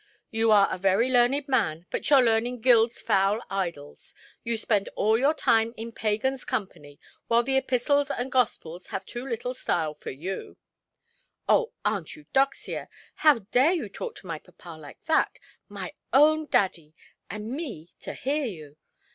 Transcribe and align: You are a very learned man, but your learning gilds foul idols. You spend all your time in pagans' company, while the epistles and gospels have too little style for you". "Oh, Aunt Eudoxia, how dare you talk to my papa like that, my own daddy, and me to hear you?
You 0.31 0.49
are 0.49 0.67
a 0.71 0.79
very 0.79 1.11
learned 1.11 1.47
man, 1.47 1.85
but 1.91 2.09
your 2.09 2.23
learning 2.23 2.61
gilds 2.61 2.99
foul 2.99 3.39
idols. 3.51 4.15
You 4.43 4.57
spend 4.57 4.89
all 4.95 5.15
your 5.15 5.35
time 5.35 5.75
in 5.77 5.91
pagans' 5.91 6.43
company, 6.43 6.99
while 7.27 7.43
the 7.43 7.55
epistles 7.55 8.09
and 8.09 8.31
gospels 8.31 8.87
have 8.87 9.05
too 9.05 9.23
little 9.23 9.53
style 9.53 9.93
for 9.93 10.09
you". 10.09 10.57
"Oh, 11.47 11.73
Aunt 11.85 12.15
Eudoxia, 12.15 12.89
how 13.17 13.45
dare 13.51 13.73
you 13.73 13.89
talk 13.89 14.15
to 14.15 14.25
my 14.25 14.39
papa 14.39 14.69
like 14.69 15.05
that, 15.05 15.37
my 15.69 15.93
own 16.11 16.47
daddy, 16.47 16.95
and 17.29 17.51
me 17.51 17.89
to 17.99 18.15
hear 18.15 18.45
you? 18.45 18.77